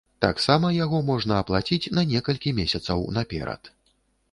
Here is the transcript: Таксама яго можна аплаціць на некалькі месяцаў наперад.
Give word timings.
Таксама 0.25 0.71
яго 0.75 1.01
можна 1.09 1.37
аплаціць 1.43 1.91
на 1.99 2.05
некалькі 2.15 2.57
месяцаў 2.63 3.07
наперад. 3.21 3.73